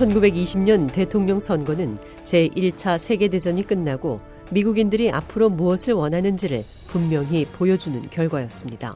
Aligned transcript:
1920년 0.00 0.90
대통령 0.90 1.38
선거는 1.38 1.98
제1차 2.24 2.98
세계대전이 2.98 3.66
끝나고 3.66 4.20
미국인들이 4.50 5.10
앞으로 5.10 5.50
무엇을 5.50 5.92
원하는지를 5.92 6.64
분명히 6.86 7.44
보여주는 7.44 8.00
결과였습니다. 8.08 8.94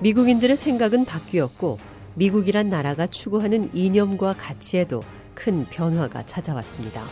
미국인들의 0.00 0.56
생각은 0.56 1.04
바뀌었고 1.04 1.78
미국이란 2.14 2.68
나라가 2.68 3.06
추구하는 3.06 3.70
이념과 3.72 4.34
가치에도 4.34 5.02
큰 5.34 5.64
변화가 5.70 6.26
찾아왔습니다. 6.26 7.02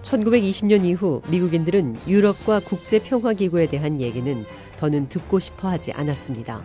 1920년 0.00 0.86
이후 0.86 1.20
미국인들은 1.30 1.98
유럽과 2.08 2.60
국제평화기구에 2.60 3.66
대한 3.66 4.00
얘기는 4.00 4.46
더는 4.78 5.08
듣고 5.08 5.40
싶어 5.40 5.68
하지 5.68 5.92
않았습니다. 5.92 6.62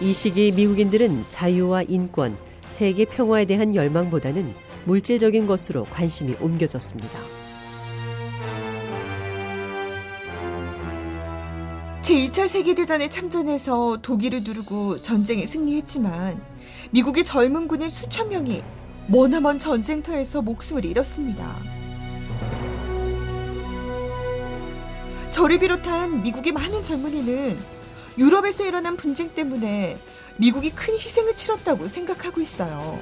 이 0.00 0.12
시기 0.12 0.52
미국인들은 0.52 1.24
자유와 1.30 1.84
인권, 1.84 2.36
세계 2.66 3.06
평화에 3.06 3.46
대한 3.46 3.74
열망보다는 3.74 4.52
물질적인 4.84 5.46
것으로 5.46 5.84
관심이 5.84 6.34
옮겨졌습니다. 6.40 7.18
제2차 12.02 12.46
세계대전에 12.46 13.08
참전해서 13.08 14.00
독일을 14.02 14.42
누르고 14.44 15.00
전쟁에 15.00 15.46
승리했지만 15.46 16.38
미국의 16.90 17.24
젊은 17.24 17.66
군인 17.66 17.88
수천 17.88 18.28
명이 18.28 18.62
머나먼 19.06 19.58
전쟁터에서 19.58 20.42
목숨을 20.42 20.84
잃었습니다. 20.84 21.83
저를 25.34 25.58
비롯한 25.58 26.22
미국의 26.22 26.52
많은 26.52 26.80
젊은이는 26.80 27.58
유럽에서 28.18 28.62
일어난 28.62 28.96
분쟁 28.96 29.34
때문에 29.34 29.98
미국이 30.36 30.70
큰 30.70 30.94
희생을 30.94 31.34
치렀다고 31.34 31.88
생각하고 31.88 32.40
있어요. 32.40 33.00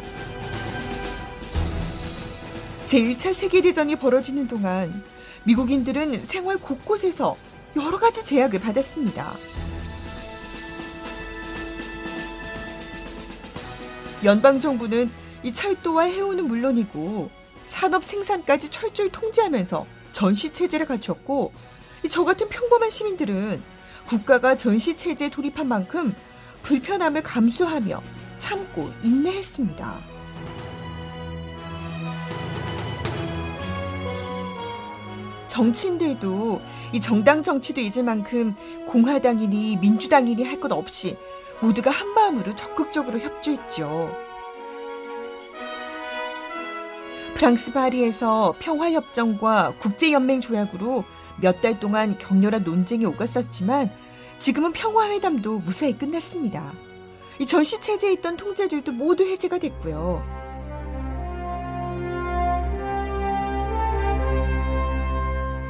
제1차 2.87 3.35
세계대전이 3.35 3.97
벌어지는 3.97 4.49
동안 4.49 5.05
미국인들은 5.45 6.25
생활 6.25 6.57
곳곳에서 6.57 7.37
여러 7.77 7.99
가지 7.99 8.25
제약을 8.25 8.61
받았습니다. 8.61 9.35
연방정부는 14.25 15.11
이 15.43 15.53
철도와 15.53 16.05
해운은 16.05 16.47
물론이고 16.47 17.31
산업 17.67 18.03
생산까지 18.03 18.71
철저히 18.71 19.11
통제하면서 19.13 19.85
전시체제를 20.13 20.87
갖췄고 20.87 21.53
저 22.09 22.25
같은 22.25 22.49
평범한 22.49 22.91
시민들은 22.91 23.63
국가가 24.07 24.55
전시체제에 24.57 25.31
돌입한 25.31 25.67
만큼 25.69 26.15
불편함을 26.63 27.23
감수하며 27.23 28.03
참고 28.39 28.91
인내했습니다. 29.03 30.13
정치인들도 35.49 36.61
이 36.93 37.01
정당 37.01 37.43
정치도 37.43 37.81
잊을 37.81 38.03
만큼 38.05 38.55
공화당이니 38.87 39.77
민주당이니 39.77 40.45
할 40.45 40.61
것 40.61 40.73
없이 40.73 41.17
모두가 41.61 41.91
한마음으로 41.91 42.55
적극적으로 42.55 43.19
협조했죠. 43.19 44.17
프랑스 47.35 47.73
파리에서 47.73 48.55
평화협정과 48.61 49.75
국제연맹 49.79 50.41
조약으로 50.41 51.05
몇 51.43 51.61
달 51.61 51.79
동안 51.79 52.17
격렬한 52.19 52.63
논쟁이 52.63 53.05
오갔었지만 53.05 53.91
지금은 54.39 54.73
평화회담도 54.73 55.59
무사히 55.59 55.97
끝났습니다. 55.99 56.73
이 57.39 57.47
전시 57.47 57.81
체제에 57.81 58.13
있던 58.15 58.37
통제들도 58.37 58.93
모두 58.93 59.25
해제가 59.25 59.59
됐고요. 59.59 60.23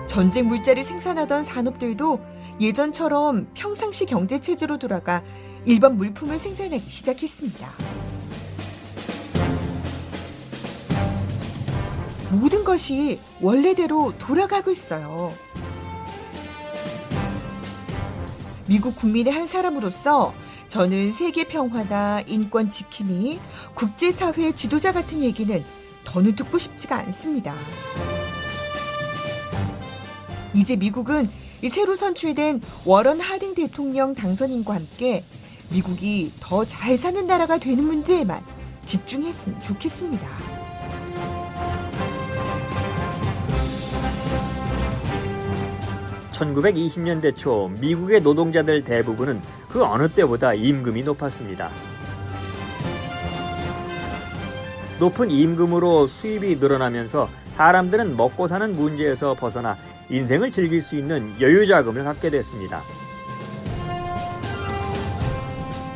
전쟁 0.06 0.46
물자를 0.46 0.84
생산하던 0.84 1.42
산업들도 1.42 2.20
예전처럼 2.60 3.48
평상시 3.54 4.04
경제 4.04 4.38
체제로 4.38 4.76
돌아가 4.78 5.22
일반 5.64 5.96
물품을 5.96 6.38
생산하기 6.38 6.86
시작했습니다. 6.86 7.68
모든 12.32 12.64
것이 12.64 13.20
원래대로 13.40 14.12
돌아가고 14.18 14.70
있어요. 14.70 15.32
미국 18.66 18.96
국민의 18.96 19.32
한 19.32 19.46
사람으로서 19.46 20.32
저는 20.68 21.12
세계 21.12 21.44
평화나 21.44 22.22
인권 22.26 22.70
지킴이, 22.70 23.38
국제사회의 23.74 24.54
지도자 24.54 24.92
같은 24.92 25.20
얘기는 25.20 25.62
더는 26.04 26.34
듣고 26.34 26.58
싶지가 26.58 26.96
않습니다. 27.00 27.54
이제 30.54 30.76
미국은 30.76 31.28
새로 31.70 31.94
선출된 31.94 32.60
워런 32.84 33.20
하딩 33.20 33.54
대통령 33.54 34.14
당선인과 34.14 34.74
함께 34.74 35.24
미국이 35.70 36.32
더 36.40 36.64
잘 36.64 36.96
사는 36.98 37.26
나라가 37.26 37.58
되는 37.58 37.84
문제에만 37.84 38.42
집중했으면 38.84 39.62
좋겠습니다. 39.62 40.51
(1920년대) 46.42 47.36
초 47.36 47.70
미국의 47.80 48.20
노동자들 48.20 48.84
대부분은 48.84 49.40
그 49.68 49.84
어느 49.84 50.08
때보다 50.08 50.54
임금이 50.54 51.02
높았습니다. 51.02 51.70
높은 54.98 55.30
임금으로 55.30 56.06
수입이 56.06 56.56
늘어나면서 56.56 57.28
사람들은 57.56 58.16
먹고 58.16 58.48
사는 58.48 58.74
문제에서 58.74 59.34
벗어나 59.34 59.76
인생을 60.10 60.50
즐길 60.50 60.82
수 60.82 60.96
있는 60.96 61.32
여유 61.40 61.66
자금을 61.66 62.04
갖게 62.04 62.30
됐습니다. 62.30 62.82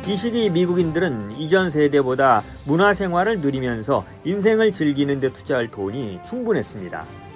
이 0.07 0.15
시기 0.15 0.49
미국인들은 0.49 1.31
이전 1.37 1.69
세대보다 1.69 2.41
문화 2.65 2.93
생활을 2.93 3.41
누리면서 3.41 4.05
인생을 4.23 4.71
즐기는 4.71 5.19
데 5.19 5.33
투자할 5.33 5.69
돈이 5.69 6.19
충분했습니다. 6.25 7.26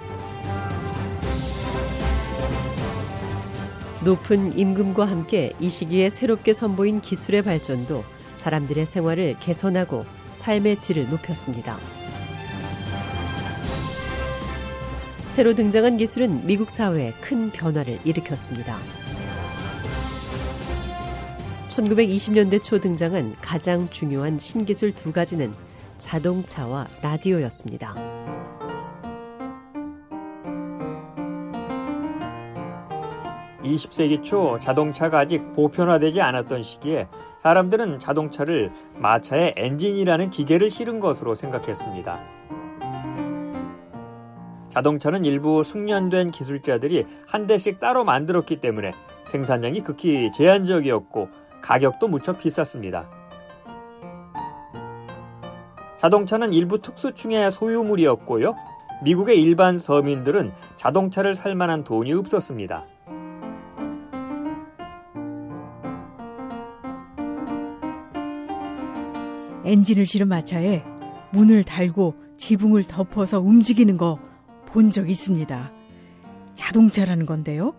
높은 4.04 4.58
임금과 4.58 5.06
함께 5.06 5.52
이 5.60 5.68
시기에 5.68 6.10
새롭게 6.10 6.52
선보인 6.52 7.00
기술의 7.00 7.42
발전도 7.42 8.02
사람들의 8.36 8.84
생활을 8.84 9.36
개선하고 9.38 10.04
삶의 10.36 10.80
질을 10.80 11.08
높였습니다. 11.08 11.78
새로 15.28 15.54
등장한 15.54 15.98
기술은 15.98 16.46
미국 16.46 16.70
사회에 16.70 17.12
큰 17.20 17.50
변화를 17.50 18.00
일으켰습니다. 18.04 18.76
1920년대 21.68 22.60
초 22.60 22.80
등장한 22.80 23.36
가장 23.40 23.88
중요한 23.88 24.38
신기술 24.38 24.92
두 24.92 25.12
가지는 25.12 25.54
자동차와 25.98 26.88
라디오였습니다. 27.00 28.41
(20세기) 33.62 34.22
초 34.22 34.58
자동차가 34.60 35.20
아직 35.20 35.52
보편화되지 35.54 36.20
않았던 36.20 36.62
시기에 36.62 37.08
사람들은 37.38 37.98
자동차를 37.98 38.72
마차의 38.96 39.54
엔진이라는 39.56 40.30
기계를 40.30 40.70
실은 40.70 41.00
것으로 41.00 41.34
생각했습니다. 41.34 42.20
자동차는 44.68 45.26
일부 45.26 45.62
숙련된 45.62 46.30
기술자들이 46.30 47.06
한 47.26 47.46
대씩 47.46 47.78
따로 47.78 48.04
만들었기 48.04 48.56
때문에 48.56 48.92
생산량이 49.26 49.80
극히 49.80 50.32
제한적이었고 50.32 51.28
가격도 51.60 52.08
무척 52.08 52.38
비쌌습니다. 52.38 53.06
자동차는 55.98 56.52
일부 56.52 56.80
특수층의 56.80 57.52
소유물이었고요. 57.52 58.56
미국의 59.04 59.40
일반 59.42 59.78
서민들은 59.78 60.52
자동차를 60.76 61.34
살 61.34 61.54
만한 61.54 61.84
돈이 61.84 62.12
없었습니다. 62.14 62.86
엔진을 69.64 70.06
실은 70.06 70.28
마차에 70.28 70.82
문을 71.32 71.64
달고 71.64 72.14
지붕을 72.36 72.84
덮어서 72.84 73.40
움직이는 73.40 73.96
거 73.96 74.18
본 74.72 74.90
적 74.90 75.08
있습니다. 75.10 75.70
자동차라는 76.54 77.26
건데요. 77.26 77.74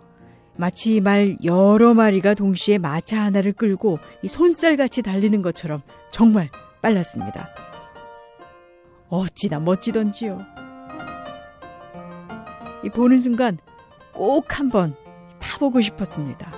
마치 0.56 1.02
말 1.02 1.38
여러 1.44 1.96
마리가 1.96 2.36
동시에 2.36 2.78
마차 2.78 3.24
하나를 3.24 3.54
끌고 3.54 3.98
이 4.22 4.28
손살같이 4.28 5.02
달리는 5.02 5.42
것처럼 5.42 5.82
정말 6.12 6.50
빨랐습니다. 6.84 7.50
어찌나 9.10 9.60
멋지던지요. 9.60 10.40
이 12.84 12.90
보는 12.90 13.18
순간 13.18 13.58
꼭 14.14 14.60
한번 14.60 14.96
타보고 15.40 15.82
싶었습니다. 15.82 16.52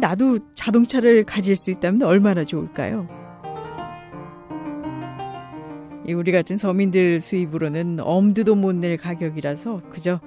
나도 0.00 0.38
자동차를 0.54 1.24
가질 1.24 1.56
수 1.56 1.70
있다면 1.70 2.02
얼마나 2.02 2.44
좋을까요? 2.44 3.06
우리 6.14 6.32
같은 6.32 6.56
서민들 6.56 7.20
수입으로는 7.20 7.98
엄두도 8.00 8.54
못 8.54 8.74
낼 8.74 8.96
가격이라서 8.96 9.82
그저 9.90 10.20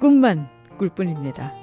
꿈만 0.00 0.48
꿀 0.76 0.90
뿐입니다. 0.90 1.54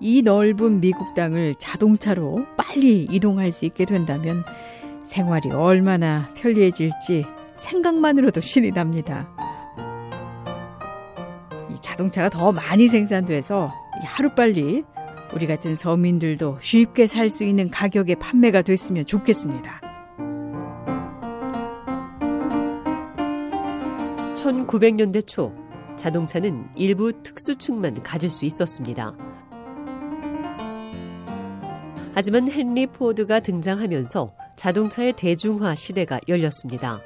이 0.00 0.22
넓은 0.22 0.80
미국 0.80 1.14
땅을 1.14 1.54
자동차로 1.56 2.46
빨리 2.56 3.04
이동할 3.04 3.52
수 3.52 3.66
있게 3.66 3.84
된다면 3.84 4.44
생활이 5.04 5.50
얼마나 5.50 6.32
편리해질지 6.34 7.24
생각만으로도 7.54 8.40
신이 8.40 8.72
납니다. 8.72 9.28
이 11.70 11.76
자동차가 11.80 12.28
더 12.30 12.52
많이 12.52 12.88
생산돼서 12.88 13.72
하루빨리 14.02 14.84
우리 15.34 15.46
같은 15.46 15.74
서민들도 15.76 16.58
쉽게 16.60 17.06
살 17.06 17.28
수 17.28 17.44
있는 17.44 17.70
가격에 17.70 18.14
판매가 18.14 18.62
됐으면 18.62 19.04
좋겠습니다. 19.06 19.80
1900년대 24.34 25.26
초 25.26 25.52
자동차는 25.96 26.68
일부 26.76 27.12
특수층만 27.22 28.02
가질 28.02 28.30
수 28.30 28.44
있었습니다. 28.44 29.14
하지만 32.14 32.50
헨리 32.50 32.86
포드가 32.86 33.40
등장하면서 33.40 34.32
자동차의 34.56 35.12
대중화 35.12 35.74
시대가 35.74 36.18
열렸습니다. 36.26 37.00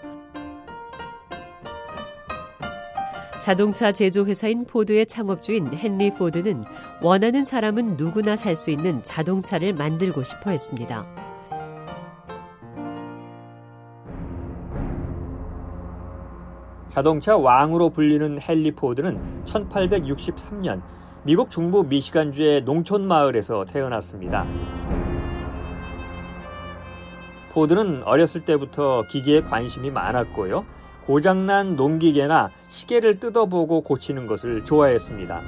자동차 3.42 3.90
제조 3.90 4.24
회사인 4.24 4.64
포드의 4.64 5.04
창업주인 5.04 5.68
헨리 5.74 6.12
포드는 6.14 6.62
원하는 7.02 7.42
사람은 7.42 7.96
누구나 7.96 8.36
살 8.36 8.54
수 8.54 8.70
있는 8.70 9.02
자동차를 9.02 9.72
만들고 9.72 10.22
싶어 10.22 10.50
했습니다. 10.50 11.04
자동차 16.88 17.36
왕으로 17.36 17.90
불리는 17.90 18.38
헨리 18.48 18.70
포드는 18.70 19.42
1863년 19.44 20.80
미국 21.24 21.50
중부 21.50 21.82
미시간주의 21.82 22.62
농촌 22.62 23.08
마을에서 23.08 23.64
태어났습니다. 23.64 24.46
포드는 27.50 28.04
어렸을 28.04 28.42
때부터 28.42 29.02
기계에 29.08 29.40
관심이 29.40 29.90
많았고요. 29.90 30.64
고장난 31.06 31.76
농기계나 31.76 32.50
시계를 32.68 33.18
뜯어보고 33.18 33.82
고치는 33.82 34.26
것을 34.26 34.64
좋아했습니다. 34.64 35.42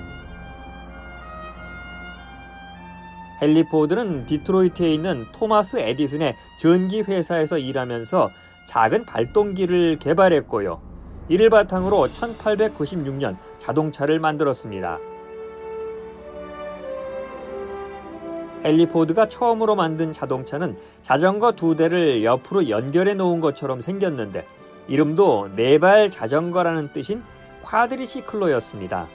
헨리 3.42 3.64
포드는 3.68 4.26
디트로이트에 4.26 4.92
있는 4.94 5.26
토마스 5.32 5.78
에디슨의 5.78 6.36
전기 6.58 7.02
회사에서 7.02 7.58
일하면서 7.58 8.30
작은 8.66 9.04
발동기를 9.04 9.98
개발했고요. 9.98 10.80
이를 11.28 11.50
바탕으로 11.50 12.08
1896년 12.08 13.36
자동차를 13.58 14.20
만들었습니다. 14.20 14.98
헨리 18.64 18.86
포드가 18.86 19.28
처음으로 19.28 19.74
만든 19.74 20.12
자동차는 20.12 20.78
자전거 21.02 21.52
두 21.52 21.76
대를 21.76 22.24
옆으로 22.24 22.70
연결해 22.70 23.12
놓은 23.14 23.40
것처럼 23.40 23.82
생겼는데 23.82 24.46
이름도 24.88 25.50
네 25.56 25.78
발 25.78 26.10
자전거라는 26.10 26.92
뜻인 26.92 27.22
쿼드리시클로였습니다. 27.62 29.06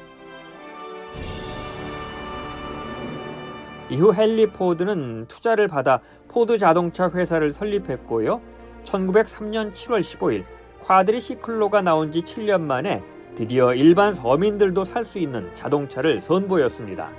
이후 3.91 4.13
헨리 4.15 4.47
포드는 4.47 5.25
투자를 5.27 5.67
받아 5.67 5.99
포드 6.27 6.57
자동차 6.57 7.09
회사를 7.09 7.51
설립했고요. 7.51 8.41
1903년 8.83 9.71
7월 9.71 10.01
15일 10.01 10.45
쿼드리시클로가 10.81 11.81
나온 11.81 12.11
지 12.11 12.21
7년 12.21 12.61
만에 12.61 13.03
드디어 13.35 13.73
일반 13.73 14.11
서민들도 14.11 14.83
살 14.83 15.05
수 15.05 15.17
있는 15.19 15.53
자동차를 15.55 16.21
선보였습니다. 16.21 17.09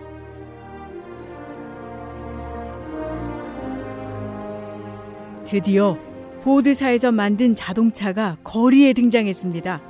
드디어 5.45 5.97
포드사에서 6.43 7.13
만든 7.13 7.55
자동차가 7.55 8.39
거리에 8.43 8.93
등장했습니다. 8.93 9.81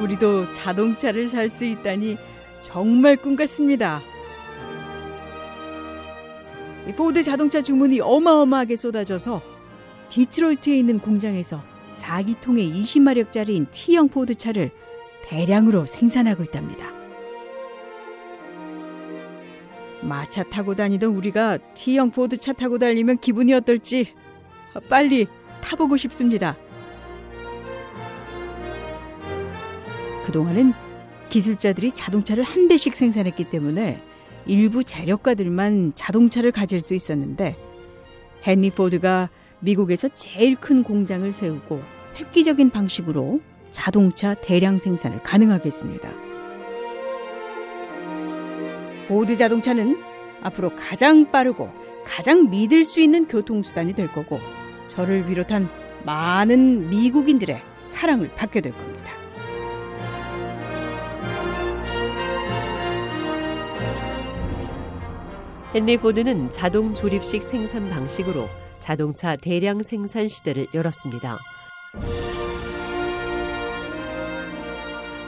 우리도 0.00 0.50
자동차를 0.52 1.28
살 1.28 1.50
수 1.50 1.64
있다니 1.64 2.16
정말 2.66 3.16
꿈 3.16 3.36
같습니다. 3.36 4.00
포드 6.96 7.22
자동차 7.22 7.62
주문이 7.62 8.00
어마어마하게 8.00 8.76
쏟아져서 8.76 9.42
디트로이트에 10.08 10.76
있는 10.78 10.98
공장에서 10.98 11.62
4기통의 12.00 12.74
20마력짜리인 12.74 13.70
T형 13.70 14.08
포드 14.08 14.34
차를 14.34 14.70
대량으로 15.24 15.86
생산하고 15.86 16.42
있답니다. 16.42 16.99
마차 20.10 20.42
타고 20.42 20.74
다니던 20.74 21.14
우리가 21.14 21.56
T형 21.74 22.10
포드 22.10 22.36
차 22.36 22.52
타고 22.52 22.78
달리면 22.78 23.18
기분이 23.18 23.54
어떨지 23.54 24.12
빨리 24.88 25.28
타보고 25.62 25.96
싶습니다. 25.96 26.56
그동안은 30.26 30.72
기술자들이 31.28 31.92
자동차를 31.92 32.42
한 32.42 32.66
대씩 32.66 32.96
생산했기 32.96 33.44
때문에 33.44 34.02
일부 34.46 34.82
재력가들만 34.82 35.92
자동차를 35.94 36.50
가질 36.50 36.80
수 36.80 36.94
있었는데 36.94 37.56
헨리 38.44 38.70
포드가 38.70 39.30
미국에서 39.60 40.08
제일 40.08 40.56
큰 40.56 40.82
공장을 40.82 41.32
세우고 41.32 41.80
획기적인 42.16 42.70
방식으로 42.70 43.40
자동차 43.70 44.34
대량 44.34 44.78
생산을 44.78 45.22
가능하게 45.22 45.68
했습니다. 45.68 46.29
포드 49.10 49.36
자동차는 49.36 50.00
앞으로 50.40 50.70
가장 50.76 51.32
빠르고 51.32 51.68
가장 52.04 52.48
믿을 52.48 52.84
수 52.84 53.00
있는 53.00 53.26
교통수단이 53.26 53.94
될 53.94 54.06
거고 54.06 54.38
저를 54.86 55.26
비롯한 55.26 55.68
많은 56.04 56.90
미국인들의 56.90 57.60
사랑을 57.88 58.30
받게 58.36 58.60
될 58.60 58.72
겁니다. 58.72 59.10
헨리 65.74 65.96
포드는 65.96 66.50
자동 66.50 66.94
조립식 66.94 67.42
생산 67.42 67.90
방식으로 67.90 68.48
자동차 68.78 69.34
대량 69.34 69.82
생산 69.82 70.28
시대를 70.28 70.68
열었습니다. 70.72 71.36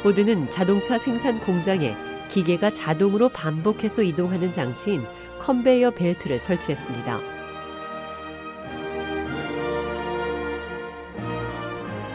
포드는 0.05 0.51
자동차 0.51 0.99
생산 0.99 1.41
공장에 1.41 2.12
기계가 2.33 2.71
자동으로 2.73 3.29
반복해서 3.29 4.03
이동하는 4.03 4.53
장치인 4.53 5.05
컨베이어 5.39 5.91
벨트를 5.91 6.39
설치했습니다. 6.39 7.21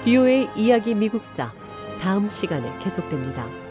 비오의 0.03 0.49
이야기 0.55 0.95
미국사 0.95 1.53
다음 2.01 2.31
시간에 2.31 2.75
계속됩니다. 2.79 3.66